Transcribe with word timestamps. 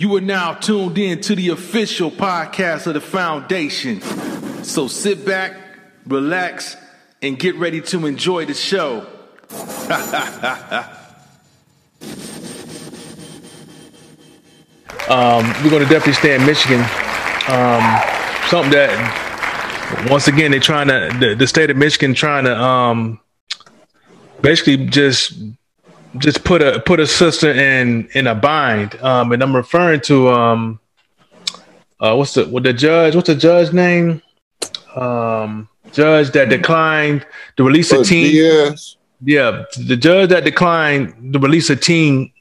You 0.00 0.14
are 0.14 0.20
now 0.20 0.54
tuned 0.54 0.96
in 0.96 1.20
to 1.22 1.34
the 1.34 1.48
official 1.48 2.12
podcast 2.12 2.86
of 2.86 2.94
the 2.94 3.00
foundation. 3.00 4.00
So 4.62 4.86
sit 4.86 5.26
back, 5.26 5.56
relax, 6.06 6.76
and 7.20 7.36
get 7.36 7.56
ready 7.56 7.80
to 7.80 8.06
enjoy 8.06 8.46
the 8.46 8.54
show. 8.54 8.98
um, 15.10 15.44
we're 15.64 15.70
going 15.70 15.82
to 15.82 15.88
definitely 15.88 16.12
stay 16.12 16.36
in 16.36 16.46
Michigan. 16.46 16.78
Um, 17.48 17.82
something 18.50 18.70
that, 18.70 20.06
once 20.08 20.28
again, 20.28 20.52
they're 20.52 20.60
trying 20.60 20.86
to, 20.86 21.10
the, 21.18 21.34
the 21.34 21.48
state 21.48 21.70
of 21.70 21.76
Michigan 21.76 22.14
trying 22.14 22.44
to 22.44 22.56
um, 22.56 23.18
basically 24.42 24.76
just 24.86 25.32
just 26.16 26.44
put 26.44 26.62
a 26.62 26.80
put 26.80 27.00
a 27.00 27.06
sister 27.06 27.50
in 27.50 28.08
in 28.14 28.26
a 28.26 28.34
bind. 28.34 29.00
Um, 29.02 29.32
and 29.32 29.42
I'm 29.42 29.54
referring 29.54 30.00
to 30.02 30.28
um, 30.30 30.80
uh, 32.00 32.14
what's 32.14 32.34
the 32.34 32.46
what 32.46 32.62
the 32.62 32.72
judge? 32.72 33.14
What's 33.14 33.28
the 33.28 33.34
judge 33.34 33.72
name? 33.72 34.22
Um, 34.96 35.68
judge 35.92 36.30
that 36.32 36.48
declined 36.48 37.26
to 37.56 37.64
release 37.64 37.92
a 37.92 38.02
teen. 38.02 38.34
Yes. 38.34 38.96
Yeah, 39.20 39.64
the 39.76 39.96
judge 39.96 40.30
that 40.30 40.44
declined 40.44 41.32
to 41.32 41.38
release 41.40 41.70
a 41.70 41.76
teen 41.76 42.32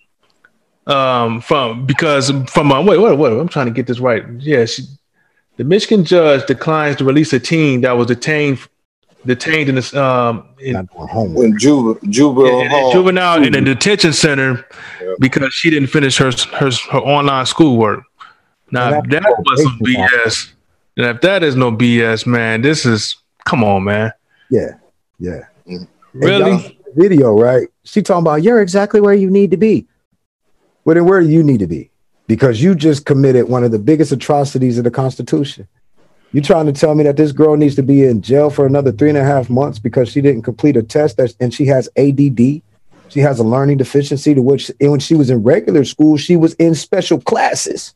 um, 0.86 1.42
from 1.42 1.86
because 1.86 2.32
from 2.48 2.72
uh, 2.72 2.82
wait, 2.82 3.00
wait, 3.00 3.18
wait, 3.18 3.32
I'm 3.32 3.48
trying 3.48 3.66
to 3.66 3.72
get 3.72 3.88
this 3.88 4.00
right. 4.00 4.24
Yeah, 4.38 4.66
she, 4.66 4.84
the 5.58 5.64
Michigan 5.64 6.06
judge 6.06 6.46
declines 6.46 6.98
to 6.98 7.04
release 7.04 7.34
a 7.34 7.40
teen 7.40 7.82
that 7.82 7.98
was 7.98 8.08
detained 8.08 8.60
detained 9.28 9.70
in 9.70 9.76
this 9.76 9.94
um 9.94 10.48
in, 10.60 10.76
in 10.76 11.60
juvenile 11.60 12.00
juvenile, 12.10 12.62
in, 12.62 12.72
in 12.72 12.92
juvenile 12.92 13.44
in 13.44 13.56
a 13.56 13.62
detention 13.62 14.14
center 14.14 14.66
yep. 15.02 15.18
because 15.20 15.54
she 15.54 15.70
didn't 15.70 15.90
finish 15.90 16.18
her 16.18 16.32
her, 16.54 16.72
her 16.92 17.00
online 17.00 17.46
schoolwork. 17.46 18.04
Now 18.72 19.00
if 19.00 19.10
that 19.10 19.24
was 19.24 19.64
some 19.64 19.80
BS, 19.80 20.54
and 20.98 21.06
if 21.06 21.22
that 21.22 21.44
is 21.44 21.56
no 21.56 21.72
BS, 21.72 22.26
man, 22.26 22.62
this 22.62 22.86
is 22.86 23.18
come 23.46 23.64
on, 23.64 23.84
man. 23.84 24.12
Yeah, 24.50 24.72
yeah. 25.20 25.42
Really? 26.14 26.80
Video, 26.96 27.40
right? 27.40 27.68
She 27.84 28.02
talking 28.02 28.24
about 28.24 28.44
you're 28.44 28.62
exactly 28.62 29.02
where 29.02 29.14
you 29.14 29.30
need 29.30 29.52
to 29.52 29.58
be. 29.58 29.88
Well, 30.84 30.96
then 30.96 31.06
where 31.06 31.22
do 31.22 31.28
you 31.28 31.44
need 31.44 31.60
to 31.60 31.68
be? 31.68 31.92
Because 32.28 32.62
you 32.62 32.74
just 32.74 33.06
committed 33.06 33.48
one 33.48 33.64
of 33.64 33.72
the 33.72 33.80
biggest 33.80 34.12
atrocities 34.12 34.78
of 34.78 34.84
the 34.84 34.92
Constitution. 34.92 35.68
You 36.34 36.42
trying 36.42 36.66
to 36.66 36.74
tell 36.74 36.94
me 36.94 37.04
that 37.06 37.18
this 37.18 37.32
girl 37.32 37.56
needs 37.56 37.76
to 37.76 37.84
be 37.84 38.04
in 38.04 38.22
jail 38.22 38.50
for 38.50 38.66
another 38.66 38.92
three 38.92 39.10
and 39.10 39.18
a 39.18 39.24
half 39.24 39.50
months 39.50 39.80
because 39.80 40.10
she 40.10 40.22
didn't 40.22 40.42
complete 40.44 40.76
a 40.76 40.84
test 40.84 41.18
that, 41.18 41.34
and 41.40 41.54
she 41.54 41.66
has 41.68 41.90
ADD? 41.98 42.62
She 43.10 43.20
has 43.22 43.40
a 43.40 43.44
learning 43.44 43.78
deficiency 43.78 44.36
to 44.36 44.42
which 44.42 44.70
when 44.82 45.00
she 45.00 45.16
was 45.16 45.30
in 45.30 45.44
regular 45.44 45.86
school, 45.86 46.18
she 46.18 46.36
was 46.36 46.54
in 46.56 46.76
special 46.76 47.22
classes. 47.22 47.94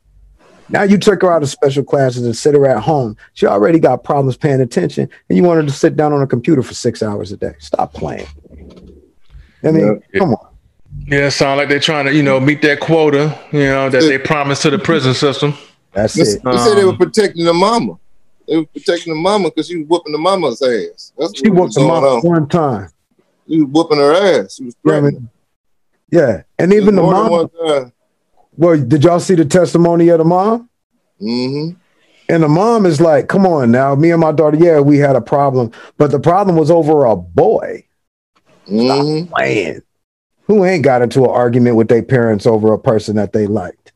Now 0.70 0.84
you 0.84 0.98
took 0.98 1.22
her 1.22 1.32
out 1.32 1.44
of 1.44 1.50
special 1.50 1.84
classes 1.84 2.26
and 2.26 2.36
sit 2.36 2.56
her 2.56 2.66
at 2.66 2.82
home. 2.82 3.18
She 3.34 3.46
already 3.46 3.78
got 3.78 4.06
problems 4.06 4.38
paying 4.38 4.62
attention, 4.62 5.10
and 5.28 5.38
you 5.38 5.44
want 5.44 5.58
her 5.58 5.68
to 5.68 5.72
sit 5.72 5.98
down 5.98 6.14
on 6.14 6.22
a 6.22 6.28
computer 6.28 6.64
for 6.64 6.73
six 6.73 7.04
hours 7.04 7.32
a 7.34 7.38
day. 7.38 7.56
Stop 7.60 7.94
playing. 7.94 8.28
I 9.64 9.72
mean, 9.72 10.02
yeah. 10.14 10.20
come 10.20 10.34
on. 10.34 10.48
Yeah, 11.08 11.30
sound 11.30 11.58
like 11.58 11.68
they're 11.68 11.80
trying 11.80 12.06
to, 12.06 12.14
you 12.14 12.23
know, 12.23 12.40
meet 12.40 12.62
that 12.62 12.80
quota, 12.80 13.38
you 13.52 13.66
know, 13.66 13.90
that 13.90 14.02
they 14.02 14.18
promised 14.18 14.62
to 14.64 14.70
the 14.70 14.80
prison 14.80 15.14
system. 15.14 15.54
That's 15.94 16.14
they, 16.14 16.22
it. 16.22 16.44
They 16.44 16.58
said 16.58 16.76
they 16.76 16.86
were 16.86 16.95
protecting 16.95 17.45
the 17.45 17.54
mama. 17.54 17.98
They 18.52 18.58
were 18.58 18.66
protecting 18.66 19.14
the 19.14 19.20
mama 19.20 19.50
because 19.50 19.70
she 19.70 19.78
was 19.78 19.88
whooping 19.88 20.12
the 20.12 20.18
mama's 20.18 20.62
ass. 20.62 21.14
That's 21.18 21.40
she 21.40 21.50
whooped 21.50 21.74
the 21.74 21.88
mama 21.88 22.08
on. 22.08 22.22
one 22.22 22.50
time. 22.50 22.90
She 23.48 23.62
was 23.62 23.70
whooping 23.72 23.98
her 23.98 24.14
ass. 24.14 24.56
She 24.56 24.66
was 24.66 24.76
yeah, 24.84 24.94
I 24.94 25.00
mean, 25.00 25.30
yeah. 26.12 26.42
and 26.60 26.74
even 26.74 26.96
the 26.98 27.02
mom. 27.02 27.50
Well, 28.58 28.78
did 28.78 29.06
y'all 29.06 29.22
see 29.22 29.36
the 29.36 29.46
testimony 29.46 30.10
of 30.10 30.18
the 30.18 30.26
mom? 30.26 30.70
Mm-hmm. 31.22 31.78
And 32.28 32.44
the 32.44 32.50
mom 32.50 32.86
is 32.86 33.00
like, 33.00 33.30
"Come 33.30 33.46
on 33.46 33.72
now, 33.72 33.96
me 33.96 34.12
and 34.12 34.20
my 34.20 34.34
daughter. 34.34 34.58
Yeah, 34.58 34.82
we 34.82 34.98
had 34.98 35.16
a 35.16 35.22
problem, 35.22 35.72
but 35.98 36.12
the 36.12 36.20
problem 36.20 36.58
was 36.58 36.70
over 36.70 37.06
a 37.06 37.16
boy. 37.16 37.86
Mm-hmm. 38.67 39.28
Stop 39.28 39.38
playing. 39.38 39.82
Who 40.48 40.66
ain't 40.66 40.84
got 40.84 41.02
into 41.02 41.23
an 41.23 41.30
argument 41.30 41.78
with 41.78 41.88
their 41.88 42.04
parents 42.04 42.45
over 42.45 42.73
a 42.73 42.80
person 42.80 43.16
that 43.16 43.32
they 43.32 43.48
liked? 43.48 43.94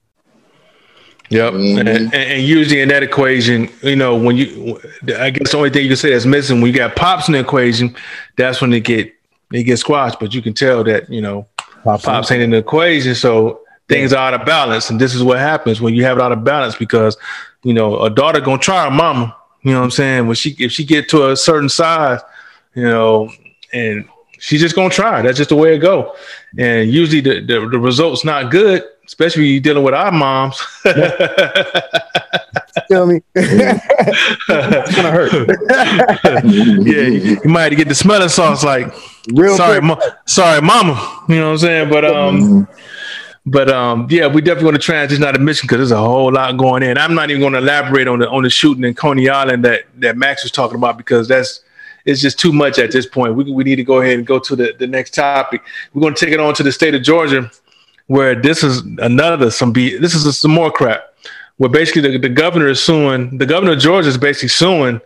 Yep. 1.30 1.53
Mm-hmm. 1.53 1.88
And, 1.88 2.13
and, 2.13 2.44
usually 2.44 2.81
in 2.81 2.90
that 2.90 3.02
equation, 3.02 3.69
you 3.81 3.96
know, 3.96 4.16
when 4.16 4.36
you, 4.36 4.80
I 5.18 5.31
guess 5.31 5.52
the 5.52 5.58
only 5.58 5.72
thing 5.72 5.84
you 5.84 5.90
can 5.90 5.97
say 5.97 6.12
that's 6.12 6.25
missing 6.25 6.62
when 6.62 6.72
you 6.72 6.78
got 6.78 6.96
pops 6.96 7.28
in 7.28 7.34
the 7.34 7.40
equation, 7.40 7.96
that's 8.38 8.62
when 8.62 8.69
they 8.69 8.80
get 8.80 9.12
they 9.52 9.64
get 9.64 9.78
squashed. 9.78 10.19
But 10.19 10.34
you 10.34 10.41
can 10.41 10.53
tell 10.53 10.84
that 10.84 11.09
you 11.09 11.22
know 11.22 11.47
pops, 11.84 12.06
pops 12.06 12.31
ain't 12.31 12.44
in 12.44 12.52
the 12.52 12.58
equation, 12.58 13.16
so 13.16 13.62
things 13.88 14.12
yeah. 14.12 14.19
are 14.19 14.28
out 14.28 14.40
of 14.40 14.46
balance. 14.46 14.90
And 14.90 15.02
this 15.02 15.16
is 15.16 15.24
what 15.24 15.40
happens 15.40 15.81
when 15.81 15.96
you 15.96 16.03
have 16.03 16.18
it 16.18 16.22
out 16.22 16.31
of 16.31 16.44
balance 16.44 16.75
because 16.75 17.18
you 17.64 17.74
know 17.74 18.02
a 18.02 18.09
daughter 18.09 18.40
gonna 18.40 18.59
try 18.59 18.85
her 18.85 18.91
mama. 18.91 19.35
You 19.64 19.72
know 19.72 19.80
what 19.80 19.85
I'm 19.85 19.91
saying? 19.91 20.28
When 20.28 20.35
she 20.35 20.56
if 20.59 20.72
she 20.72 20.85
get 20.85 21.09
to 21.09 21.31
a 21.31 21.35
certain 21.35 21.69
size, 21.69 22.19
you 22.75 22.84
know, 22.84 23.31
and 23.74 24.08
she's 24.38 24.62
just 24.62 24.75
gonna 24.75 24.91
try. 24.91 25.24
That's 25.24 25.38
just 25.38 25.50
the 25.50 25.56
way 25.56 25.75
it 25.75 25.80
go. 25.80 26.16
And 26.58 26.91
usually 26.91 27.22
the, 27.22 27.41
the, 27.41 27.68
the 27.68 27.80
result's 27.80 28.24
not 28.24 28.52
good 28.52 28.84
especially 29.06 29.48
you're 29.48 29.62
dealing 29.62 29.84
with 29.84 29.94
our 29.94 30.12
moms. 30.12 30.62
Tell 32.90 33.06
me, 33.08 33.22
it's 33.36 34.96
gonna 34.96 35.12
hurt. 35.12 35.32
yeah, 36.86 37.02
you, 37.02 37.40
you, 37.44 37.50
might 37.50 37.62
have 37.62 37.70
to 37.72 37.76
get 37.76 37.88
the 37.88 37.96
smelling 37.96 38.30
sauce. 38.30 38.64
Like, 38.64 38.94
real 39.32 39.56
sorry, 39.56 39.82
mo- 39.82 40.00
sorry, 40.26 40.62
mama. 40.62 41.24
You 41.30 41.36
know 41.36 41.48
what 41.48 41.52
I'm 41.54 41.58
saying? 41.60 41.90
But 41.90 42.06
um, 42.06 42.68
but 43.46 43.70
um, 43.70 44.08
yeah, 44.10 44.28
we 44.28 44.42
definitely 44.42 44.66
want 44.66 44.76
to 44.76 44.82
transition 44.82 45.24
out 45.24 45.36
of 45.36 45.42
Michigan 45.42 45.68
because 45.68 45.90
there's 45.90 46.00
a 46.00 46.04
whole 46.04 46.32
lot 46.32 46.58
going 46.58 46.84
in. 46.84 46.98
I'm 46.98 47.16
not 47.16 47.30
even 47.30 47.42
going 47.42 47.54
to 47.54 47.60
elaborate 47.60 48.08
on 48.08 48.20
the 48.20 48.30
on 48.30 48.44
the 48.44 48.50
shooting 48.50 48.84
in 48.84 48.94
Coney 48.94 49.30
Island 49.30 49.64
that 49.66 49.86
that 50.00 50.18
Max 50.18 50.44
was 50.44 50.52
talking 50.52 50.78
about 50.78 50.98
because 50.98 51.28
that's 51.28 51.62
it's 52.04 52.22
just 52.22 52.38
too 52.38 52.52
much 52.52 52.78
at 52.78 52.92
this 52.92 53.06
point. 53.06 53.36
We 53.36 53.52
we 53.52 53.64
need 53.64 53.78
to 53.78 53.84
go 53.84 54.02
ahead 54.02 54.18
and 54.18 54.28
go 54.28 54.38
to 54.40 54.56
the 54.56 54.76
the 54.78 54.88
next 54.88 55.14
topic. 55.14 55.62
We're 55.94 56.02
going 56.02 56.14
to 56.14 56.26
take 56.26 56.34
it 56.34 56.40
on 56.40 56.54
to 56.56 56.64
the 56.64 56.72
state 56.72 56.94
of 56.94 57.04
Georgia 57.04 57.50
where 58.08 58.36
this 58.36 58.64
is 58.64 58.82
another 59.00 59.50
some 59.50 59.72
be 59.72 59.98
this 59.98 60.14
is 60.14 60.26
a, 60.26 60.34
some 60.34 60.52
more 60.52 60.72
crap 60.72 61.14
where 61.58 61.70
basically 61.70 62.02
the, 62.02 62.18
the 62.18 62.30
governor 62.30 62.68
is 62.68 62.82
suing 62.82 63.38
the 63.38 63.46
governor 63.46 63.74
of 63.74 63.80
Georgia 63.80 64.08
is 64.08 64.18
basically 64.18 64.50
suing 64.50 65.02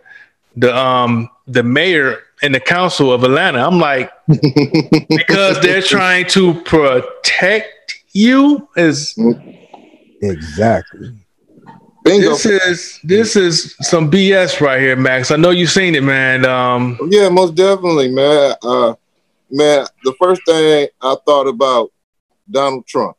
the 0.56 0.76
um 0.76 1.28
the 1.46 1.62
mayor 1.62 2.18
and 2.42 2.54
the 2.54 2.60
council 2.60 3.12
of 3.12 3.24
Atlanta. 3.24 3.64
I'm 3.64 3.78
like 3.78 4.12
because 4.26 5.60
they're 5.60 5.82
trying 5.82 6.26
to 6.28 6.54
protect 6.62 8.02
you 8.12 8.68
is 8.76 9.14
exactly. 10.22 11.16
Bingo. 12.02 12.30
This 12.30 12.46
is 12.46 13.00
this 13.04 13.36
is 13.36 13.76
some 13.80 14.10
BS 14.10 14.60
right 14.60 14.80
here, 14.80 14.96
Max. 14.96 15.30
I 15.30 15.36
know 15.36 15.50
you've 15.50 15.70
seen 15.70 15.94
it, 15.94 16.02
man. 16.02 16.46
Um, 16.46 16.98
yeah, 17.10 17.28
most 17.28 17.54
definitely, 17.54 18.08
man. 18.08 18.54
Uh, 18.62 18.94
man, 19.50 19.86
the 20.04 20.14
first 20.20 20.40
thing 20.46 20.88
I 21.02 21.16
thought 21.26 21.46
about 21.46 21.92
Donald 22.50 22.86
Trump. 22.86 23.16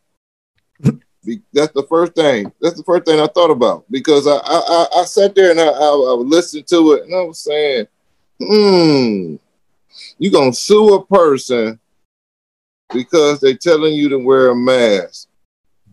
That's 1.53 1.71
the 1.73 1.85
first 1.87 2.15
thing. 2.15 2.51
That's 2.61 2.77
the 2.77 2.83
first 2.83 3.05
thing 3.05 3.19
I 3.19 3.27
thought 3.27 3.51
about 3.51 3.85
because 3.91 4.25
I 4.27 4.37
I, 4.43 4.87
I 4.97 5.03
sat 5.05 5.35
there 5.35 5.51
and 5.51 5.59
I, 5.59 5.67
I, 5.67 5.67
I 5.67 6.13
was 6.15 6.25
listening 6.27 6.63
to 6.65 6.93
it 6.93 7.03
and 7.03 7.15
I 7.15 7.21
was 7.21 7.39
saying, 7.39 7.87
hmm, 8.39 9.35
you 10.17 10.31
gonna 10.31 10.53
sue 10.53 10.95
a 10.95 11.05
person 11.05 11.79
because 12.91 13.39
they're 13.39 13.55
telling 13.55 13.93
you 13.93 14.09
to 14.09 14.17
wear 14.17 14.49
a 14.49 14.55
mask. 14.55 15.27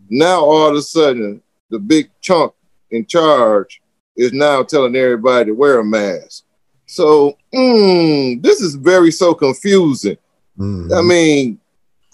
Now 0.09 0.41
all 0.41 0.71
of 0.71 0.77
a 0.77 0.83
sudden, 0.83 1.43
the 1.69 1.79
big 1.79 2.11
chunk 2.23 2.55
in 2.91 3.05
charge 3.05 3.83
is 4.17 4.33
now 4.33 4.63
telling 4.63 4.97
everybody 4.97 5.47
to 5.47 5.53
wear 5.53 5.81
a 5.81 5.85
mask. 5.85 6.45
So 6.87 7.37
mm, 7.55 8.43
this 8.43 8.61
is 8.61 8.75
very 8.75 9.11
so 9.11 9.35
confusing. 9.35 10.17
Mm-hmm. 10.59 10.93
I 10.95 11.03
mean, 11.03 11.61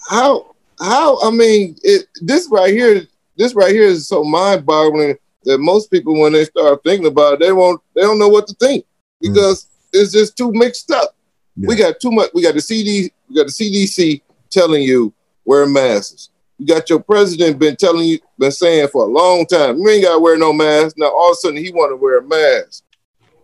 how 0.09 0.54
how 0.79 1.21
I 1.21 1.31
mean 1.31 1.75
it, 1.83 2.07
this 2.21 2.47
right 2.51 2.73
here, 2.73 3.07
this 3.37 3.53
right 3.53 3.73
here 3.73 3.83
is 3.83 4.07
so 4.07 4.23
mind-boggling 4.23 5.17
that 5.43 5.59
most 5.59 5.91
people, 5.91 6.19
when 6.19 6.33
they 6.33 6.45
start 6.45 6.83
thinking 6.83 7.07
about 7.07 7.33
it, 7.33 7.39
they 7.39 7.51
won't 7.51 7.81
they 7.95 8.01
don't 8.01 8.19
know 8.19 8.29
what 8.29 8.47
to 8.47 8.53
think 8.55 8.85
because 9.21 9.65
mm. 9.65 9.69
it's 9.93 10.11
just 10.11 10.37
too 10.37 10.51
mixed 10.53 10.91
up. 10.91 11.15
Yeah. 11.55 11.67
We 11.67 11.75
got 11.75 11.99
too 11.99 12.11
much. 12.11 12.31
We 12.33 12.41
got 12.41 12.55
the 12.55 12.61
CD, 12.61 13.11
we 13.29 13.35
got 13.35 13.47
the 13.47 13.51
CDC 13.51 14.21
telling 14.49 14.83
you 14.83 15.13
wear 15.45 15.65
masks. 15.65 16.29
You 16.57 16.67
got 16.67 16.89
your 16.89 16.99
president 16.99 17.59
been 17.59 17.75
telling 17.75 18.05
you, 18.05 18.19
been 18.39 18.51
saying 18.51 18.87
for 18.87 19.03
a 19.03 19.11
long 19.11 19.45
time, 19.45 19.77
you 19.77 19.89
ain't 19.89 20.03
got 20.03 20.13
to 20.13 20.19
wear 20.19 20.37
no 20.37 20.53
mask. 20.53 20.95
Now 20.97 21.07
all 21.07 21.31
of 21.31 21.33
a 21.33 21.35
sudden 21.35 21.57
he 21.57 21.71
want 21.71 21.91
to 21.91 21.97
wear 21.97 22.19
a 22.19 22.23
mask. 22.23 22.83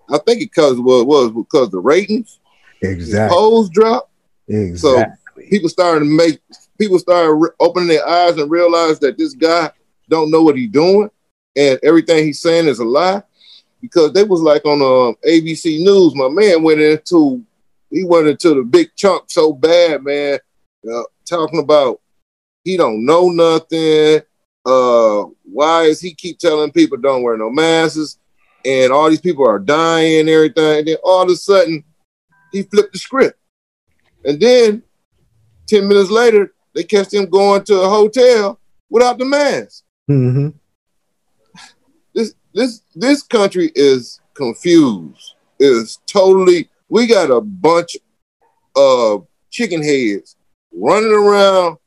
I 0.09 0.17
think 0.19 0.41
it 0.41 0.53
cause 0.53 0.79
what 0.79 1.07
was 1.07 1.31
because 1.31 1.69
the 1.69 1.79
ratings, 1.79 2.39
exactly, 2.81 3.35
polls 3.35 3.69
drop. 3.69 4.09
Exactly. 4.47 4.77
So 4.77 5.45
people 5.49 5.69
starting 5.69 6.07
to 6.09 6.15
make 6.15 6.39
people 6.81 6.97
started 6.97 7.33
re- 7.33 7.49
opening 7.59 7.89
their 7.89 8.07
eyes 8.07 8.37
and 8.37 8.49
realize 8.49 8.97
that 8.97 9.15
this 9.15 9.35
guy 9.35 9.69
don't 10.09 10.31
know 10.31 10.41
what 10.41 10.57
he's 10.57 10.71
doing 10.71 11.09
and 11.55 11.79
everything 11.83 12.25
he's 12.25 12.41
saying 12.41 12.67
is 12.67 12.79
a 12.79 12.83
lie 12.83 13.21
because 13.81 14.11
they 14.13 14.23
was 14.23 14.41
like 14.41 14.65
on 14.65 14.81
uh, 14.81 15.13
ABC 15.27 15.83
News. 15.83 16.15
My 16.15 16.27
man 16.27 16.63
went 16.63 16.81
into 16.81 17.43
he 17.91 18.03
went 18.03 18.27
into 18.27 18.55
the 18.55 18.63
big 18.63 18.89
chunk 18.95 19.25
so 19.27 19.53
bad, 19.53 20.03
man, 20.03 20.39
uh, 20.91 21.03
talking 21.29 21.59
about 21.59 22.01
he 22.63 22.77
don't 22.77 23.05
know 23.05 23.29
nothing. 23.29 24.21
Uh, 24.65 25.25
why 25.43 25.83
is 25.83 26.01
he 26.01 26.15
keep 26.15 26.39
telling 26.39 26.71
people 26.71 26.97
don't 26.97 27.21
wear 27.21 27.37
no 27.37 27.51
masks 27.51 28.17
and 28.65 28.91
all 28.91 29.09
these 29.09 29.21
people 29.21 29.47
are 29.47 29.59
dying 29.59 30.21
and 30.21 30.29
everything? 30.29 30.79
And 30.79 30.87
then 30.87 30.97
all 31.03 31.23
of 31.23 31.29
a 31.29 31.35
sudden, 31.35 31.83
he 32.51 32.63
flipped 32.63 32.93
the 32.93 32.99
script. 32.99 33.37
And 34.23 34.39
then 34.39 34.83
10 35.67 35.87
minutes 35.87 36.11
later, 36.11 36.53
they 36.73 36.83
catch 36.83 37.09
them 37.09 37.25
going 37.25 37.63
to 37.65 37.81
a 37.81 37.89
hotel 37.89 38.59
without 38.89 39.17
the 39.17 39.25
mask. 39.25 39.83
Mm-hmm. 40.09 40.49
This 42.13 42.33
this 42.53 42.81
this 42.95 43.23
country 43.23 43.71
is 43.75 44.19
confused. 44.33 45.35
Is 45.59 45.99
totally 46.07 46.69
we 46.89 47.07
got 47.07 47.29
a 47.31 47.41
bunch 47.41 47.97
of 48.75 49.27
chicken 49.49 49.81
heads 49.83 50.35
running 50.73 51.11
around 51.13 51.77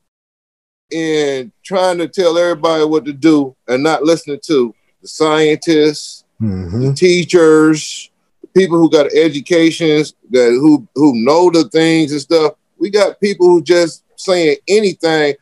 and 0.92 1.50
trying 1.64 1.98
to 1.98 2.06
tell 2.08 2.38
everybody 2.38 2.84
what 2.84 3.04
to 3.04 3.12
do 3.12 3.56
and 3.68 3.82
not 3.82 4.02
listening 4.04 4.40
to 4.46 4.74
the 5.02 5.08
scientists, 5.08 6.20
Mm-hmm. 6.42 6.86
the 6.86 6.92
teachers, 6.94 8.10
the 8.42 8.48
people 8.48 8.76
who 8.76 8.90
got 8.90 9.06
educations 9.14 10.14
that 10.30 10.50
who 10.50 10.86
who 10.96 11.12
know 11.24 11.48
the 11.48 11.68
things 11.70 12.10
and 12.10 12.20
stuff. 12.20 12.54
We 12.76 12.90
got 12.90 13.20
people 13.20 13.46
who 13.46 13.62
just 13.62 14.02
saying 14.24 14.56
anything, 14.68 15.34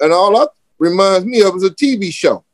and, 0.00 0.12
all 0.12 0.38
that 0.38 0.50
reminds 0.78 1.26
me 1.26 1.42
of 1.42 1.56
is 1.56 1.64
a 1.64 1.70
TV 1.70 2.12
show. 2.12 2.44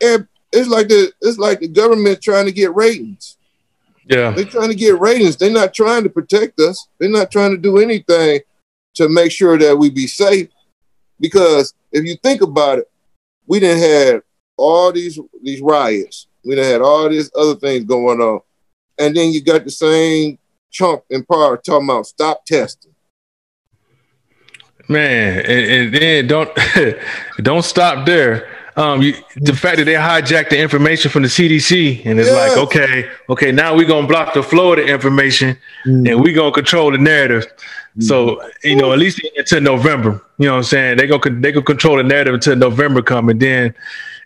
And 0.00 0.26
it's 0.52 0.68
like 0.68 0.88
the 0.88 1.12
it's 1.20 1.38
like 1.38 1.60
the 1.60 1.68
government 1.68 2.20
trying 2.20 2.46
to 2.46 2.52
get 2.52 2.74
ratings. 2.74 3.36
Yeah. 4.04 4.30
They're 4.32 4.44
trying 4.44 4.70
to 4.70 4.74
get 4.74 4.98
ratings. 4.98 5.36
They're 5.36 5.50
not 5.50 5.72
trying 5.72 6.02
to 6.02 6.10
protect 6.10 6.58
us. 6.60 6.88
They're 6.98 7.08
not 7.08 7.30
trying 7.30 7.52
to 7.52 7.56
do 7.56 7.78
anything 7.78 8.40
to 8.94 9.08
make 9.08 9.30
sure 9.30 9.56
that 9.58 9.76
we 9.76 9.90
be 9.90 10.06
safe. 10.06 10.48
Because 11.20 11.72
if 11.92 12.04
you 12.04 12.16
think 12.16 12.42
about 12.42 12.78
it, 12.80 12.90
we 13.46 13.60
didn't 13.60 13.82
have 13.82 14.22
all 14.56 14.92
these 14.92 15.18
these 15.42 15.60
riots. 15.60 16.26
We 16.44 16.56
done 16.56 16.64
had 16.64 16.80
all 16.80 17.08
these 17.08 17.30
other 17.36 17.54
things 17.54 17.84
going 17.84 18.20
on. 18.20 18.40
And 18.98 19.16
then 19.16 19.32
you 19.32 19.42
got 19.42 19.64
the 19.64 19.70
same 19.70 20.38
chump 20.70 21.04
in 21.10 21.24
power 21.24 21.56
talking 21.56 21.88
about 21.88 22.06
stop 22.06 22.44
testing. 22.44 22.91
Man, 24.88 25.38
and, 25.38 25.70
and 25.70 25.94
then 25.94 26.26
don't 26.26 26.50
don't 27.42 27.62
stop 27.64 28.04
there. 28.06 28.48
Um, 28.74 29.02
you, 29.02 29.14
the 29.36 29.52
fact 29.54 29.76
that 29.76 29.84
they 29.84 29.92
hijacked 29.94 30.48
the 30.48 30.58
information 30.58 31.10
from 31.10 31.22
the 31.22 31.28
CDC 31.28 32.06
and 32.06 32.18
it's 32.18 32.30
like, 32.30 32.56
okay, 32.56 33.06
okay, 33.28 33.52
now 33.52 33.76
we're 33.76 33.86
gonna 33.86 34.06
block 34.06 34.32
the 34.32 34.42
flow 34.42 34.72
of 34.72 34.78
the 34.78 34.86
information 34.86 35.58
Mm. 35.84 36.10
and 36.10 36.20
we're 36.22 36.34
gonna 36.34 36.52
control 36.52 36.90
the 36.90 36.96
narrative. 36.98 37.46
So 38.00 38.42
you 38.64 38.76
know, 38.76 38.92
at 38.92 38.98
least 38.98 39.20
until 39.36 39.60
November, 39.60 40.24
you 40.38 40.46
know 40.46 40.52
what 40.52 40.58
I'm 40.58 40.64
saying? 40.64 40.96
They're 40.96 41.06
gonna 41.06 41.40
they 41.40 41.52
gonna 41.52 41.66
control 41.66 41.96
the 41.98 42.02
narrative 42.02 42.32
until 42.34 42.56
November 42.56 43.02
come, 43.02 43.28
and 43.28 43.38
then, 43.38 43.74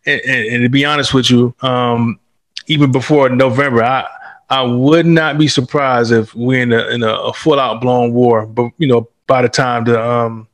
and, 0.06 0.20
and, 0.20 0.46
and 0.46 0.62
to 0.62 0.68
be 0.68 0.84
honest 0.84 1.12
with 1.12 1.28
you, 1.30 1.52
um, 1.62 2.20
even 2.68 2.92
before 2.92 3.28
November, 3.28 3.82
I 3.82 4.06
I 4.48 4.62
would 4.62 5.06
not 5.06 5.38
be 5.38 5.48
surprised 5.48 6.12
if 6.12 6.32
we're 6.36 6.62
in 6.62 6.72
a 6.72 6.86
in 6.90 7.02
a, 7.02 7.12
a 7.12 7.32
full 7.32 7.58
out 7.58 7.80
blown 7.80 8.12
war. 8.12 8.46
But 8.46 8.70
you 8.78 8.86
know, 8.86 9.08
by 9.26 9.42
the 9.42 9.48
time 9.48 9.84
the 9.84 10.00
um 10.02 10.48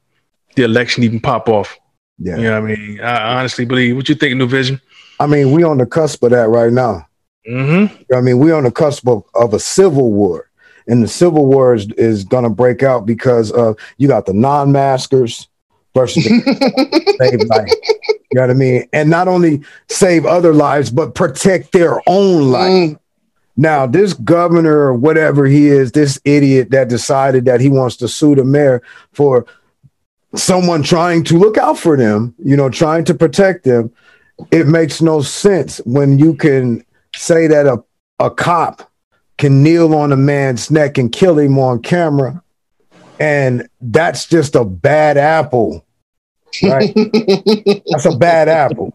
the 0.57 0.65
election 0.65 1.03
even 1.03 1.21
pop 1.21 1.49
off, 1.49 1.79
Yeah. 2.19 2.37
you 2.37 2.43
know 2.45 2.61
what 2.61 2.71
I 2.71 2.75
mean? 2.77 3.01
I 3.01 3.39
honestly 3.39 3.65
believe. 3.65 3.97
What 3.97 4.09
you 4.09 4.15
think, 4.15 4.37
New 4.37 4.47
Vision? 4.47 4.81
I 5.21 5.27
mean, 5.27 5.53
we 5.53 5.63
on 5.63 5.79
the 5.79 5.87
cusp 5.87 6.23
of 6.25 6.31
that 6.31 6.49
right 6.49 6.73
now. 6.73 7.07
Mm-hmm. 7.49 8.15
I 8.15 8.21
mean, 8.21 8.39
we 8.39 8.53
on 8.53 8.65
the 8.65 8.71
cusp 8.71 9.07
of, 9.09 9.25
of 9.35 9.55
a 9.55 9.59
civil 9.59 10.13
war. 10.13 10.49
And 10.89 11.03
the 11.03 11.09
civil 11.09 11.47
war 11.47 11.75
is, 11.75 11.87
is 11.93 12.25
going 12.25 12.45
to 12.45 12.51
break 12.51 12.83
out 12.83 13.07
because 13.07 13.51
of 13.53 13.77
you 13.99 14.09
got 14.09 14.27
the 14.27 14.33
non-maskers 14.33 15.49
versus 15.95 16.25
the 16.25 17.17
save 17.21 17.41
life. 17.49 17.71
You 18.33 18.37
know 18.37 18.41
what 18.43 18.51
I 18.51 18.55
mean? 18.55 18.89
And 18.93 19.09
not 19.09 19.29
only 19.29 19.63
save 19.89 20.27
other 20.27 20.53
lives, 20.53 20.91
but 20.91 21.15
protect 21.15 21.73
their 21.73 22.01
own 22.09 22.51
life. 22.51 22.91
Mm, 22.91 22.99
Now, 23.57 23.87
this 23.87 24.15
governor 24.15 24.79
or 24.79 24.95
whatever 24.95 25.47
he 25.47 25.69
is, 25.69 25.93
this 25.93 26.19
idiot 26.25 26.71
that 26.71 26.89
decided 26.89 27.45
that 27.45 27.61
he 27.61 27.69
wants 27.69 27.97
to 27.97 28.09
sue 28.09 28.35
the 28.35 28.45
mayor 28.45 28.83
for 29.13 29.47
someone 30.35 30.83
trying 30.83 31.25
to 31.25 31.39
look 31.39 31.59
out 31.59 31.79
for 31.79 31.97
them, 31.97 32.35
you 32.43 32.57
know, 32.57 32.71
trying 32.71 33.05
to 33.05 33.15
protect 33.15 33.65
them, 33.65 33.93
it 34.51 34.67
makes 34.67 35.03
no 35.03 35.21
sense 35.21 35.79
when 35.85 36.19
you 36.19 36.35
can 36.35 36.85
say 37.15 37.47
that 37.47 37.67
a, 37.67 37.83
a 38.19 38.31
cop 38.31 38.91
can 39.37 39.63
kneel 39.63 39.95
on 39.95 40.13
a 40.13 40.17
man's 40.17 40.71
neck 40.71 40.99
and 40.99 41.13
kill 41.13 41.39
him 41.39 41.59
on 41.59 41.83
camera. 41.83 42.43
And 43.21 43.69
that's 43.81 44.27
just 44.27 44.55
a 44.55 44.65
bad 44.65 45.17
apple, 45.17 45.85
right? 46.63 46.93
that's 47.87 48.07
a 48.07 48.17
bad 48.17 48.49
apple. 48.49 48.93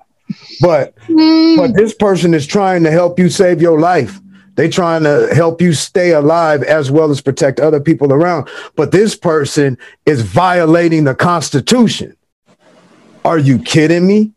But 0.60 0.94
but 0.96 1.08
hmm. 1.08 1.72
this 1.74 1.94
person 1.94 2.34
is 2.34 2.46
trying 2.46 2.84
to 2.84 2.92
help 2.92 3.20
you 3.20 3.30
save 3.30 3.62
your 3.62 3.80
life. 3.80 4.20
They 4.58 4.68
trying 4.68 5.04
to 5.04 5.30
help 5.34 5.62
you 5.62 5.72
stay 5.72 6.14
alive 6.14 6.64
as 6.64 6.90
well 6.90 7.12
as 7.12 7.22
protect 7.22 7.60
other 7.60 7.80
people 7.80 8.12
around. 8.12 8.50
But 8.76 8.92
this 8.92 9.16
person 9.16 9.78
is 10.08 10.22
violating 10.22 11.04
the 11.04 11.14
Constitution. 11.14 12.18
Are 13.24 13.38
you 13.38 13.60
kidding 13.60 14.08
me? 14.08 14.32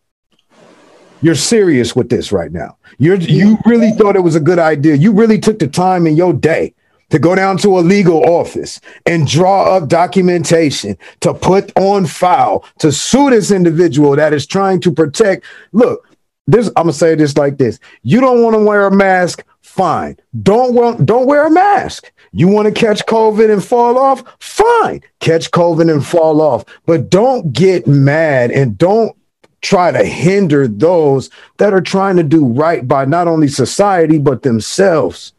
You're 1.22 1.34
serious 1.34 1.96
with 1.96 2.11
this 2.11 2.32
right 2.32 2.52
now. 2.52 2.76
You're 2.99 3.17
you 3.17 3.56
really 3.64 3.93
thought 3.93 4.14
it 4.14 4.20
was 4.20 4.37
a 4.37 4.40
good 4.40 4.58
idea. 4.58 4.94
You 4.94 5.12
really 5.12 5.38
took 5.38 5.58
the 5.58 5.69
time 5.69 6.06
in 6.06 6.17
your 6.17 6.34
day 6.34 6.75
to 7.08 7.19
go 7.19 7.34
down 7.34 7.56
to 7.58 7.78
a 7.78 7.81
legal 7.81 8.22
office 8.25 8.78
and 9.06 9.26
draw 9.26 9.75
up 9.76 9.88
documentation 9.88 10.99
to 11.20 11.32
put 11.32 11.72
on 11.78 12.05
file 12.05 12.64
to 12.78 12.93
sue 12.93 13.31
this 13.31 13.50
individual 13.50 14.17
that 14.17 14.34
is 14.34 14.46
trying 14.46 14.81
to 14.81 14.93
protect. 14.93 15.46
Look, 15.72 16.06
this 16.46 16.67
I'm 16.69 16.84
gonna 16.84 16.93
say 16.93 17.14
this 17.14 17.38
like 17.38 17.56
this: 17.56 17.78
You 18.02 18.20
don't 18.20 18.43
want 18.43 18.55
to 18.55 18.62
wear 18.62 18.87
a 18.87 18.94
mask, 18.94 19.44
fine. 19.81 20.15
Don't 20.43 20.75
want 20.75 21.06
don't 21.06 21.27
wear 21.27 21.47
a 21.47 21.50
mask. 21.50 22.12
You 22.32 22.49
want 22.49 22.67
to 22.67 22.79
catch 22.79 23.06
COVID 23.06 23.50
and 23.50 23.65
fall 23.65 23.99
off, 23.99 24.23
fine. 24.38 25.03
Catch 25.21 25.50
COVID 25.53 25.91
and 25.91 26.05
fall 26.05 26.43
off, 26.43 26.67
but 26.85 27.09
don't 27.09 27.50
get 27.55 27.87
mad 27.87 28.50
and 28.50 28.77
don't 28.77 29.17
try 29.62 29.91
to 29.91 30.05
hinder 30.05 30.69
those 30.69 31.31
that 31.56 31.73
are 31.73 31.81
trying 31.81 32.17
to 32.17 32.23
do 32.23 32.44
right 32.44 32.87
by 32.87 33.06
not 33.06 33.27
only 33.27 33.49
society 33.49 34.19
but 34.19 34.43
themselves. 34.43 35.32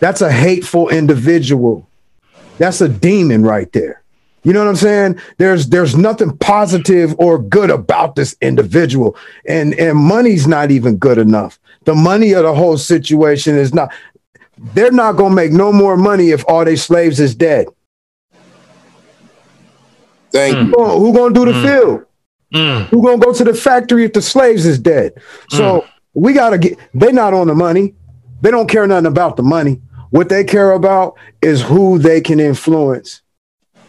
That's 0.00 0.22
a 0.22 0.32
hateful 0.32 0.88
individual. 0.88 1.88
That's 2.58 2.80
a 2.80 2.88
demon 2.88 3.44
right 3.44 3.70
there. 3.72 4.01
You 4.44 4.52
know 4.52 4.60
what 4.60 4.68
I'm 4.68 4.76
saying? 4.76 5.20
There's 5.38 5.68
there's 5.68 5.96
nothing 5.96 6.36
positive 6.38 7.14
or 7.18 7.38
good 7.38 7.70
about 7.70 8.16
this 8.16 8.34
individual. 8.40 9.16
And 9.46 9.74
and 9.74 9.96
money's 9.96 10.46
not 10.48 10.70
even 10.70 10.96
good 10.96 11.18
enough. 11.18 11.58
The 11.84 11.94
money 11.94 12.32
of 12.32 12.42
the 12.44 12.54
whole 12.54 12.76
situation 12.76 13.56
is 13.56 13.72
not 13.72 13.92
they're 14.74 14.90
not 14.92 15.12
gonna 15.16 15.34
make 15.34 15.52
no 15.52 15.72
more 15.72 15.96
money 15.96 16.30
if 16.30 16.44
all 16.48 16.64
their 16.64 16.76
slaves 16.76 17.20
is 17.20 17.34
dead. 17.34 17.66
thank 20.32 20.54
you. 20.56 20.64
Who 20.64 20.72
gonna- 20.72 20.98
who 20.98 21.12
gonna 21.12 21.34
do 21.34 21.44
the 21.44 21.52
Mm. 21.52 21.62
field? 21.66 22.00
Mm. 22.54 22.82
Who 22.88 23.02
gonna 23.02 23.18
go 23.18 23.32
to 23.32 23.44
the 23.44 23.54
factory 23.54 24.04
if 24.04 24.12
the 24.12 24.22
slaves 24.22 24.66
is 24.66 24.78
dead? 24.78 25.12
So 25.50 25.84
we 26.14 26.32
gotta 26.32 26.58
get. 26.58 26.78
They 26.94 27.12
not 27.12 27.34
on 27.34 27.46
the 27.46 27.54
money. 27.54 27.94
They 28.40 28.50
don't 28.50 28.68
care 28.68 28.86
nothing 28.86 29.06
about 29.06 29.36
the 29.36 29.42
money. 29.42 29.80
What 30.10 30.28
they 30.28 30.44
care 30.44 30.72
about 30.72 31.14
is 31.40 31.62
who 31.62 31.98
they 31.98 32.20
can 32.20 32.40
influence. 32.40 33.20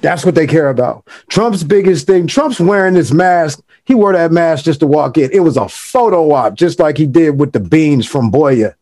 That's 0.03 0.25
what 0.25 0.35
they 0.35 0.45
care 0.45 0.67
about. 0.67 1.07
Trump's 1.29 1.63
biggest 1.63 2.05
thing. 2.07 2.27
Trump's 2.27 2.59
wearing 2.59 2.93
this 2.93 3.13
mask. 3.13 3.61
He 3.85 3.95
wore 3.95 4.11
that 4.11 4.33
mask 4.33 4.65
just 4.65 4.81
to 4.81 4.87
walk 4.87 5.17
in. 5.17 5.31
It 5.31 5.39
was 5.39 5.55
a 5.55 5.69
photo 5.69 6.29
op, 6.33 6.55
just 6.55 6.77
like 6.77 6.97
he 6.97 7.07
did 7.07 7.39
with 7.39 7.53
the 7.53 7.61
beans 7.61 8.05
from 8.05 8.29
Boya 8.29 8.75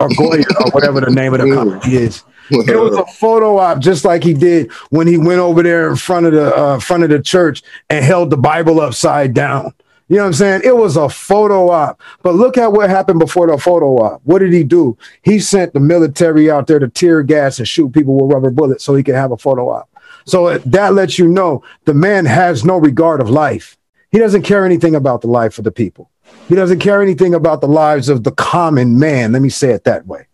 or 0.00 0.08
Goya 0.08 0.42
or 0.64 0.70
whatever 0.72 1.00
the 1.00 1.12
name 1.12 1.32
of 1.32 1.40
the 1.40 1.54
company 1.54 1.94
is. 1.96 2.24
It 2.50 2.76
was 2.76 2.96
a 2.96 3.06
photo 3.06 3.56
op, 3.58 3.78
just 3.78 4.04
like 4.04 4.24
he 4.24 4.34
did 4.34 4.70
when 4.90 5.06
he 5.06 5.16
went 5.16 5.38
over 5.38 5.62
there 5.62 5.88
in 5.88 5.94
front 5.94 6.26
of 6.26 6.32
the 6.32 6.54
uh, 6.54 6.80
front 6.80 7.04
of 7.04 7.10
the 7.10 7.22
church 7.22 7.62
and 7.88 8.04
held 8.04 8.30
the 8.30 8.36
Bible 8.36 8.80
upside 8.80 9.32
down. 9.32 9.72
You 10.08 10.16
know 10.16 10.22
what 10.22 10.26
I'm 10.26 10.32
saying? 10.34 10.62
It 10.64 10.76
was 10.76 10.96
a 10.96 11.08
photo 11.08 11.70
op. 11.70 12.00
But 12.22 12.34
look 12.34 12.58
at 12.58 12.72
what 12.72 12.90
happened 12.90 13.20
before 13.20 13.46
the 13.46 13.58
photo 13.58 13.96
op. 13.98 14.20
What 14.24 14.40
did 14.40 14.52
he 14.52 14.64
do? 14.64 14.98
He 15.22 15.38
sent 15.38 15.72
the 15.72 15.80
military 15.80 16.50
out 16.50 16.66
there 16.66 16.80
to 16.80 16.88
tear 16.88 17.22
gas 17.22 17.58
and 17.60 17.66
shoot 17.66 17.92
people 17.92 18.18
with 18.18 18.34
rubber 18.34 18.50
bullets 18.50 18.82
so 18.82 18.94
he 18.96 19.04
could 19.04 19.14
have 19.14 19.30
a 19.30 19.38
photo 19.38 19.70
op. 19.70 19.88
So 20.24 20.58
that 20.58 20.94
lets 20.94 21.18
you 21.18 21.28
know 21.28 21.62
the 21.84 21.94
man 21.94 22.24
has 22.24 22.64
no 22.64 22.78
regard 22.78 23.20
of 23.20 23.28
life. 23.30 23.76
He 24.10 24.18
doesn't 24.18 24.42
care 24.42 24.64
anything 24.64 24.94
about 24.94 25.20
the 25.20 25.26
life 25.28 25.58
of 25.58 25.64
the 25.64 25.72
people. 25.72 26.10
He 26.48 26.54
doesn't 26.54 26.78
care 26.78 27.02
anything 27.02 27.34
about 27.34 27.60
the 27.60 27.66
lives 27.68 28.08
of 28.08 28.24
the 28.24 28.32
common 28.32 28.98
man. 28.98 29.32
Let 29.32 29.42
me 29.42 29.48
say 29.50 29.70
it 29.72 29.84
that 29.84 30.06
way 30.06 30.26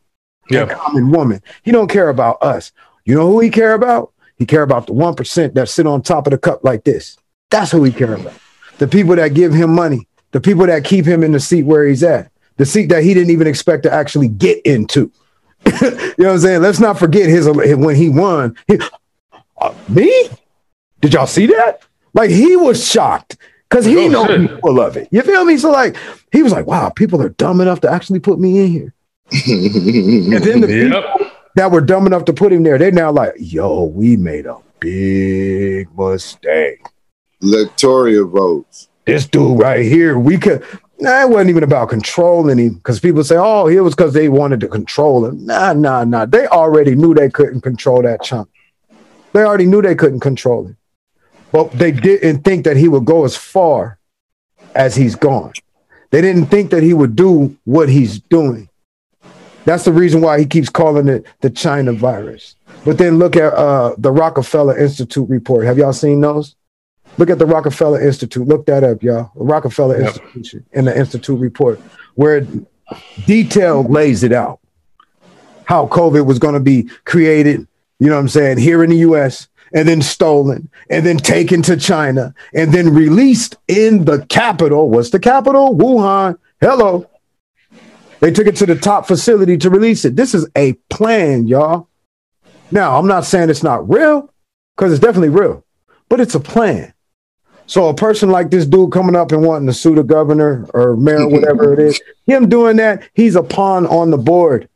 Yeah. 0.49 0.63
a 0.63 0.75
common 0.75 1.11
woman. 1.11 1.43
He 1.63 1.73
don't 1.73 1.89
care 1.89 2.09
about 2.09 2.43
us. 2.43 2.73
You 3.05 3.15
know 3.17 3.27
who 3.31 3.41
he 3.41 3.51
care 3.51 3.75
about? 3.75 4.13
He 4.37 4.47
care 4.47 4.63
about 4.63 4.87
the 4.87 4.93
one 4.93 5.15
percent 5.15 5.55
that 5.55 5.69
sit 5.69 5.87
on 5.87 6.03
top 6.03 6.27
of 6.27 6.31
the 6.31 6.39
cup 6.39 6.63
like 6.63 6.85
this. 6.85 7.17
That's 7.51 7.73
who 7.73 7.83
he 7.85 7.91
care 7.93 8.15
about. 8.15 8.35
The 8.79 8.87
people 8.87 9.17
that 9.17 9.35
give 9.35 9.53
him 9.53 9.75
money. 9.75 10.07
The 10.33 10.41
people 10.41 10.67
that 10.67 10.85
keep 10.85 11.05
him 11.05 11.25
in 11.25 11.33
the 11.33 11.41
seat 11.41 11.65
where 11.65 11.87
he's 11.87 12.03
at. 12.05 12.31
The 12.57 12.65
seat 12.67 12.87
that 12.91 13.03
he 13.03 13.13
didn't 13.15 13.31
even 13.31 13.47
expect 13.49 13.83
to 13.83 13.93
actually 13.93 14.29
get 14.29 14.61
into. 14.65 15.11
you 15.67 15.81
know 15.83 15.97
what 16.17 16.29
I'm 16.29 16.39
saying? 16.39 16.63
Let's 16.63 16.79
not 16.81 16.99
forget 16.99 17.29
his 17.29 17.49
when 17.49 17.97
he 17.97 18.09
won. 18.09 18.57
He, 18.67 18.79
uh, 19.61 19.75
me? 19.89 20.29
Did 21.01 21.15
y'all 21.15 21.27
see 21.27 21.47
that? 21.47 21.83
Like 22.15 22.31
he 22.31 22.57
was 22.57 22.87
shocked. 22.87 23.37
Because 23.69 23.85
he 23.85 23.97
oh, 23.97 24.09
knows 24.09 24.37
he's 24.37 24.59
full 24.61 24.81
of 24.81 24.97
it. 24.97 25.09
You 25.13 25.23
feel 25.23 25.45
me? 25.45 25.57
So 25.57 25.71
like 25.71 25.97
he 26.33 26.43
was 26.43 26.53
like, 26.53 26.67
wow, 26.67 26.91
people 26.91 27.23
are 27.23 27.29
dumb 27.29 27.61
enough 27.61 27.81
to 27.83 27.91
actually 27.91 28.19
put 28.19 28.41
me 28.41 28.59
in 28.59 28.67
here. 28.67 28.95
and 29.33 30.43
then 30.43 30.61
the 30.61 30.69
yep. 30.69 31.15
people 31.15 31.31
that 31.55 31.71
were 31.71 31.81
dumb 31.81 32.07
enough 32.07 32.25
to 32.25 32.33
put 32.33 32.53
him 32.53 32.65
there, 32.65 32.79
they're 32.79 32.91
now 32.91 33.13
like, 33.13 33.35
yo, 33.37 33.85
we 33.85 34.17
made 34.17 34.47
a 34.47 34.57
big 34.81 35.89
mistake. 35.97 36.85
Electoral 37.41 38.29
votes. 38.29 38.89
This 39.05 39.27
dude 39.27 39.61
right 39.61 39.85
here, 39.85 40.19
we 40.19 40.37
could 40.37 40.65
Nah, 41.01 41.23
it 41.23 41.31
wasn't 41.31 41.51
even 41.51 41.63
about 41.63 41.89
controlling 41.89 42.59
him 42.59 42.75
because 42.75 43.01
people 43.01 43.25
say, 43.25 43.37
oh, 43.39 43.67
it 43.67 43.81
was 43.81 43.95
because 43.95 44.13
they 44.13 44.29
wanted 44.29 44.61
to 44.61 44.69
control 44.69 45.25
him. 45.25 45.47
Nah, 45.47 45.73
nah, 45.73 46.05
nah. 46.05 46.27
They 46.27 46.47
already 46.47 46.95
knew 46.95 47.15
they 47.15 47.31
couldn't 47.31 47.63
control 47.63 48.03
that 48.03 48.23
chunk. 48.23 48.51
They 49.33 49.43
already 49.43 49.67
knew 49.67 49.83
they 49.83 49.95
couldn't 49.95 50.21
control 50.21 50.67
him. 50.67 50.77
But 51.53 51.73
they 51.73 51.93
didn't 51.93 52.43
think 52.43 52.65
that 52.65 52.77
he 52.77 52.89
would 52.89 53.05
go 53.05 53.25
as 53.25 53.37
far 53.37 53.99
as 54.75 54.95
he's 54.95 55.17
gone. 55.17 55.53
They 56.11 56.21
didn't 56.21 56.47
think 56.47 56.71
that 56.71 56.83
he 56.83 56.95
would 56.95 57.17
do 57.17 57.57
what 57.65 57.89
he's 57.89 58.21
doing. 58.21 58.69
That's 59.65 59.85
the 59.85 59.93
reason 59.93 60.21
why 60.21 60.39
he 60.39 60.47
keeps 60.47 60.69
calling 60.69 61.09
it 61.09 61.25
the 61.41 61.51
China 61.51 61.93
virus. 61.93 62.57
But 62.85 62.99
then 62.99 63.19
look 63.19 63.37
at 63.37 63.53
uh, 63.53 63.95
the 63.99 64.11
Rockefeller 64.11 64.77
Institute 64.79 65.29
report. 65.29 65.67
Have 65.67 65.79
y'all 65.79 65.93
seen 65.93 66.21
those? 66.21 66.57
Look 67.19 67.31
at 67.31 67.39
the 67.39 67.47
Rockefeller 67.47 68.01
Institute. 68.01 68.47
Look 68.49 68.67
that 68.67 68.83
up, 68.85 69.03
y'all. 69.03 69.31
Rockefeller 69.35 70.01
yep. 70.01 70.09
Institution 70.09 70.65
in 70.73 70.85
the 70.87 70.97
Institute 70.97 71.39
report, 71.39 71.81
where 72.15 72.47
detail 73.27 73.83
lays 73.85 74.23
it 74.23 74.33
out 74.33 74.61
how 75.65 75.87
COVID 75.87 76.27
was 76.27 76.39
going 76.39 76.55
to 76.55 76.61
be 76.61 76.89
created, 77.05 77.67
you 78.01 78.09
know 78.09 78.15
what 78.15 78.23
I'm 78.23 78.29
saying, 78.29 78.59
here 78.59 78.83
in 78.83 78.91
the 78.91 78.97
US, 78.97 79.49
and 79.73 79.87
then 79.87 80.03
stolen, 80.03 80.69
and 80.89 81.07
then 81.07 81.17
taken 81.19 81.63
to 81.63 81.77
China, 81.77 82.35
and 82.53 82.73
then 82.73 82.93
released 82.93 83.57
in 83.69 84.05
the 84.05 84.27
capital. 84.27 84.91
What's 84.91 85.11
the 85.11 85.21
capital? 85.21 85.77
Wuhan. 85.77 86.37
Hello. 86.61 87.09
They 88.19 88.33
took 88.33 88.49
it 88.49 88.57
to 88.57 88.67
the 88.67 88.75
top 88.75 89.07
facility 89.07 89.57
to 89.59 89.71
release 89.71 90.05
it. 90.05 90.17
This 90.17 90.35
is 90.35 90.49
a 90.57 90.73
plan, 90.91 91.47
y'all. 91.47 91.89
Now, 92.73 92.99
I'm 92.99 93.07
not 93.07 93.25
saying 93.25 93.49
it's 93.49 93.63
not 93.63 93.89
real, 93.89 94.33
because 94.77 94.93
it's 94.93 95.01
definitely 95.01 95.29
real, 95.29 95.65
but 96.09 96.21
it's 96.21 96.35
a 96.35 96.41
plan. 96.41 96.93
So 97.67 97.89
a 97.89 97.95
person 97.95 98.31
like 98.31 98.51
this 98.51 98.67
dude 98.67 98.91
coming 98.91 99.15
up 99.15 99.31
and 99.31 99.45
wanting 99.45 99.69
to 99.69 99.73
sue 99.73 99.95
the 99.95 100.03
governor 100.03 100.67
or 100.75 100.97
mayor, 100.97 101.19
mm-hmm. 101.19 101.35
whatever 101.35 101.73
it 101.73 101.79
is, 101.79 102.01
him 102.27 102.49
doing 102.49 102.77
that, 102.79 103.09
he's 103.15 103.37
a 103.37 103.43
pawn 103.45 103.87
on 103.87 104.11
the 104.11 104.19
board. 104.19 104.69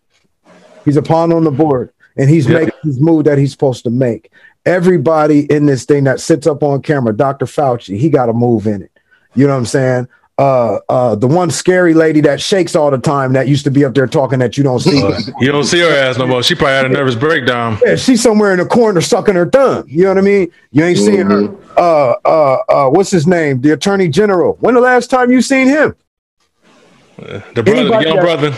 He's 0.85 0.97
a 0.97 1.02
pawn 1.02 1.33
on 1.33 1.43
the 1.43 1.50
board, 1.50 1.93
and 2.16 2.30
he's 2.30 2.47
yeah. 2.47 2.59
making 2.59 2.75
his 2.83 3.00
move 3.00 3.25
that 3.25 3.38
he's 3.38 3.52
supposed 3.52 3.85
to 3.85 3.90
make. 3.90 4.30
Everybody 4.66 5.50
in 5.52 5.66
this 5.66 5.85
thing 5.85 6.04
that 6.04 6.21
sits 6.21 6.47
up 6.47 6.62
on 6.62 6.83
camera, 6.83 7.14
Dr. 7.14 7.47
Fauci, 7.47 7.99
he 7.99 8.09
got 8.09 8.26
to 8.26 8.33
move 8.33 8.66
in 8.66 8.83
it. 8.83 8.90
You 9.35 9.47
know 9.47 9.52
what 9.52 9.59
I'm 9.59 9.66
saying? 9.66 10.09
uh 10.37 10.80
uh 10.88 11.14
the 11.14 11.28
one 11.28 11.49
scary 11.49 11.94
lady 11.94 12.21
that 12.21 12.40
shakes 12.40 12.75
all 12.75 12.90
the 12.90 12.99
time 12.99 13.35
that 13.35 13.47
used 13.47 13.62
to 13.62 13.71
be 13.71 13.85
up 13.85 13.94
there 13.94 14.09
talking 14.09 14.40
that 14.40 14.59
you 14.59 14.64
don't 14.64 14.80
see 14.80 15.00
uh, 15.00 15.16
you 15.38 15.52
don't 15.52 15.64
see 15.64 15.78
her 15.78 15.88
ass 15.88 16.18
no 16.18 16.26
more 16.26 16.42
she 16.42 16.56
probably 16.56 16.75
had 16.75 16.87
a 16.87 16.88
nervous 16.88 17.14
breakdown 17.14 17.78
yeah 17.87 17.94
she's 17.94 18.21
somewhere 18.21 18.50
in 18.50 18.59
the 18.59 18.66
corner 18.66 19.00
sucking 19.00 19.37
her 19.37 19.49
thumb 19.49 19.85
you 19.87 20.02
know 20.02 20.09
what 20.09 20.18
i 20.18 20.21
mean 20.21 20.50
you 20.73 20.83
ain't 20.83 20.99
mm-hmm. 20.99 21.06
seeing 21.06 21.26
her 21.26 21.54
uh 21.78 22.14
uh 22.25 22.56
uh 22.68 22.90
what's 22.90 23.12
his 23.12 23.28
name 23.28 23.61
the 23.61 23.71
attorney 23.71 24.09
general 24.09 24.56
when 24.59 24.75
the 24.75 24.80
last 24.80 25.09
time 25.09 25.30
you 25.30 25.40
seen 25.40 25.68
him 25.68 25.94
uh, 27.21 27.40
the 27.54 27.62
brother 27.62 27.85
the 27.85 28.00
young 28.00 28.16
that, 28.16 28.21
brother 28.21 28.56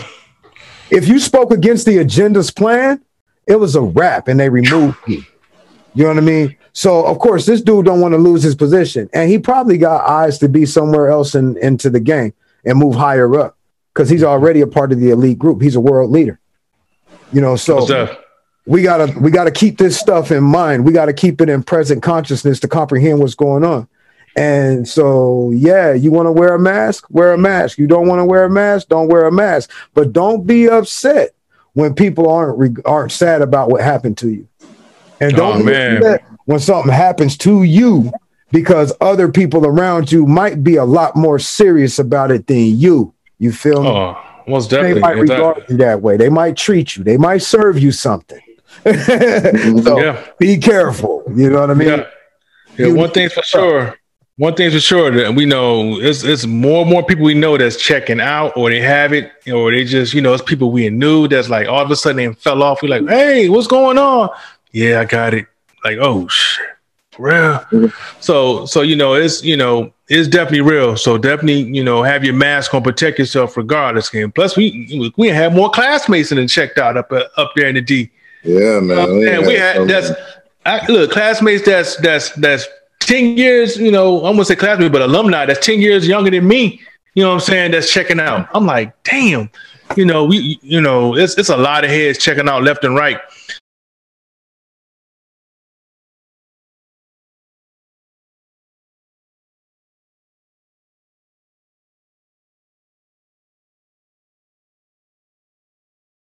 if 0.89 1.07
you 1.07 1.19
spoke 1.19 1.51
against 1.51 1.85
the 1.85 1.99
agenda's 1.99 2.49
plan 2.49 2.99
it 3.47 3.55
was 3.55 3.75
a 3.75 3.81
wrap 3.81 4.27
and 4.27 4.39
they 4.39 4.49
removed 4.49 4.97
you 5.07 5.23
you 5.93 6.03
know 6.03 6.09
what 6.09 6.17
i 6.17 6.21
mean 6.21 6.55
so 6.77 7.03
of 7.03 7.17
course, 7.17 7.47
this 7.47 7.59
dude 7.59 7.85
don't 7.85 8.01
want 8.01 8.13
to 8.13 8.19
lose 8.19 8.43
his 8.43 8.53
position, 8.53 9.09
and 9.11 9.31
he 9.31 9.39
probably 9.39 9.79
got 9.79 10.07
eyes 10.07 10.37
to 10.37 10.47
be 10.47 10.63
somewhere 10.67 11.09
else 11.09 11.33
in, 11.33 11.57
into 11.57 11.89
the 11.89 11.99
game 11.99 12.35
and 12.65 12.77
move 12.77 12.93
higher 12.93 13.39
up 13.39 13.57
because 13.91 14.11
he's 14.11 14.23
already 14.23 14.61
a 14.61 14.67
part 14.67 14.91
of 14.91 14.99
the 14.99 15.09
elite 15.09 15.39
group. 15.39 15.59
He's 15.59 15.75
a 15.75 15.79
world 15.79 16.11
leader, 16.11 16.39
you 17.33 17.41
know. 17.41 17.55
So 17.55 18.15
we 18.67 18.83
gotta 18.83 19.11
we 19.19 19.31
gotta 19.31 19.49
keep 19.49 19.79
this 19.79 19.99
stuff 19.99 20.29
in 20.29 20.43
mind. 20.43 20.85
We 20.85 20.91
gotta 20.91 21.13
keep 21.13 21.41
it 21.41 21.49
in 21.49 21.63
present 21.63 22.03
consciousness 22.03 22.59
to 22.59 22.67
comprehend 22.67 23.21
what's 23.21 23.33
going 23.33 23.63
on. 23.63 23.87
And 24.35 24.87
so, 24.87 25.49
yeah, 25.49 25.93
you 25.93 26.11
want 26.11 26.27
to 26.27 26.31
wear 26.31 26.53
a 26.53 26.59
mask, 26.59 27.07
wear 27.09 27.33
a 27.33 27.39
mask. 27.39 27.79
You 27.79 27.87
don't 27.87 28.07
want 28.07 28.19
to 28.19 28.25
wear 28.25 28.43
a 28.43 28.51
mask, 28.51 28.89
don't 28.89 29.07
wear 29.07 29.25
a 29.25 29.31
mask. 29.31 29.71
But 29.95 30.13
don't 30.13 30.45
be 30.45 30.69
upset 30.69 31.33
when 31.77 31.93
people 31.93 32.27
aren't 32.27 32.79
aren't 32.87 33.11
sad 33.11 33.43
about 33.43 33.69
what 33.69 33.81
happened 33.81 34.17
to 34.17 34.29
you. 34.29 34.47
And 35.21 35.35
don't 35.35 35.61
oh, 35.61 35.63
man 35.63 36.19
when 36.45 36.59
something 36.59 36.91
happens 36.91 37.37
to 37.37 37.61
you 37.61 38.11
because 38.51 38.91
other 38.99 39.31
people 39.31 39.63
around 39.63 40.11
you 40.11 40.25
might 40.25 40.63
be 40.63 40.77
a 40.77 40.85
lot 40.85 41.15
more 41.15 41.37
serious 41.37 41.99
about 41.99 42.31
it 42.31 42.47
than 42.47 42.79
you. 42.79 43.13
You 43.37 43.51
feel 43.51 43.83
me? 43.83 43.89
Oh, 43.89 44.17
most 44.47 44.71
definitely. 44.71 44.95
They 44.95 44.99
might 45.01 45.17
regard 45.17 45.57
that. 45.57 45.69
you 45.69 45.77
that 45.77 46.01
way. 46.01 46.17
They 46.17 46.29
might 46.29 46.57
treat 46.57 46.97
you. 46.97 47.03
They 47.03 47.17
might 47.17 47.43
serve 47.43 47.77
you 47.77 47.91
something. 47.91 48.41
so 48.83 49.99
yeah. 50.01 50.25
be 50.39 50.57
careful. 50.57 51.23
You 51.35 51.51
know 51.51 51.59
what 51.59 51.69
I 51.69 51.75
mean? 51.75 51.89
Yeah. 51.89 52.07
yeah 52.75 52.91
one 52.91 53.11
thing's 53.11 53.33
for 53.33 53.43
sure. 53.43 53.99
One 54.37 54.53
thing's 54.53 54.73
for 54.73 54.79
sure 54.79 55.11
that 55.11 55.33
we 55.33 55.45
know 55.45 55.99
it's 55.99 56.23
it's 56.23 56.45
more 56.45 56.83
and 56.83 56.91
more 56.91 57.03
people 57.03 57.25
we 57.25 57.33
know 57.33 57.57
that's 57.57 57.75
checking 57.75 58.21
out 58.21 58.55
or 58.55 58.69
they 58.69 58.79
have 58.79 59.11
it 59.11 59.31
or 59.51 59.71
they 59.71 59.83
just 59.83 60.13
you 60.13 60.21
know 60.21 60.31
it's 60.31 60.43
people 60.43 60.71
we 60.71 60.89
knew 60.91 61.27
that's 61.27 61.49
like 61.49 61.67
all 61.67 61.83
of 61.83 61.89
a 61.89 61.95
sudden 61.95 62.17
they 62.17 62.33
fell 62.33 62.61
off. 62.61 62.83
We're 62.83 62.89
like, 62.89 63.07
hey, 63.07 63.49
what's 63.49 63.65
going 63.65 63.97
on? 63.97 64.29
Yeah, 64.71 64.99
I 64.99 65.05
got 65.05 65.33
it 65.33 65.47
like, 65.83 65.97
oh 65.99 66.27
shit, 66.27 66.67
real. 67.17 67.65
So, 68.19 68.65
so 68.65 68.81
you 68.81 68.95
know, 68.95 69.13
it's 69.13 69.43
you 69.43 69.57
know, 69.57 69.93
it's 70.07 70.27
definitely 70.27 70.61
real. 70.61 70.97
So 70.97 71.17
definitely, 71.17 71.63
you 71.63 71.83
know, 71.83 72.03
have 72.03 72.23
your 72.23 72.33
mask 72.33 72.73
on, 72.73 72.83
protect 72.83 73.19
yourself 73.19 73.57
regardless. 73.57 74.13
And 74.13 74.33
plus, 74.33 74.55
we 74.55 75.11
we 75.17 75.27
have 75.29 75.53
more 75.53 75.69
classmates 75.69 76.29
than 76.29 76.47
checked 76.47 76.77
out 76.77 76.97
up 76.97 77.11
uh, 77.11 77.23
up 77.37 77.53
there 77.55 77.67
in 77.67 77.75
the 77.75 77.81
D. 77.81 78.11
Yeah, 78.43 78.79
man. 78.81 78.99
Um, 78.99 79.27
and 79.27 79.47
we 79.47 79.53
had 79.55 79.87
that's 79.87 80.11
I, 80.65 80.85
look 80.87 81.11
classmates 81.11 81.65
that's 81.65 81.95
that's 81.97 82.31
that's 82.33 82.67
ten 83.07 83.37
years. 83.37 83.77
You 83.77 83.91
know, 83.91 84.17
I'm 84.25 84.33
gonna 84.33 84.45
say 84.45 84.55
classmates, 84.55 84.91
but 84.91 85.01
alumni 85.01 85.45
that's 85.45 85.65
ten 85.65 85.79
years 85.79 86.07
younger 86.07 86.29
than 86.29 86.47
me. 86.47 86.81
You 87.15 87.23
know 87.23 87.29
what 87.29 87.35
I'm 87.35 87.41
saying? 87.41 87.71
That's 87.71 87.91
checking 87.91 88.19
out. 88.19 88.47
I'm 88.53 88.65
like, 88.65 88.93
damn. 89.03 89.49
You 89.95 90.05
know, 90.05 90.25
we 90.25 90.59
you 90.61 90.81
know, 90.81 91.15
it's 91.15 91.37
it's 91.37 91.49
a 91.49 91.57
lot 91.57 91.83
of 91.83 91.89
heads 91.89 92.17
checking 92.17 92.47
out 92.47 92.63
left 92.63 92.83
and 92.83 92.95
right 92.95 93.19